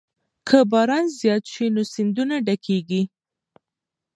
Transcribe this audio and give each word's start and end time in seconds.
که 0.47 0.59
باران 0.71 1.05
زیات 1.19 1.43
شي 1.53 1.65
نو 1.73 1.81
سیندونه 1.93 2.35
ډکېږي. 2.47 3.01